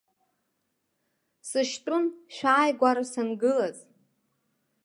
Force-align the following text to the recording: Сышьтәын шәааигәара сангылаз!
Сышьтәын 1.49 2.05
шәааигәара 2.35 3.03
сангылаз! 3.11 3.77